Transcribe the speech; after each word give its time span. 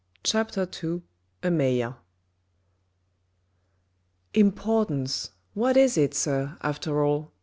CHAPTER 0.23 0.67
II 0.83 1.03
A 1.43 1.51
MAYOR 1.51 1.95
Importance! 4.33 5.29
What 5.53 5.77
is 5.77 5.95
it, 5.95 6.15
sir 6.15 6.57
after 6.63 7.03
all 7.05 7.31